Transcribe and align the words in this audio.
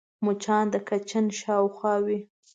مچان 0.25 0.65
د 0.73 0.75
کچن 0.89 1.25
شاوخوا 1.39 1.95
وي 2.05 2.19